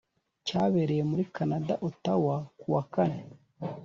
[0.47, 3.21] cyabereye muri canada ottawa kuwa kane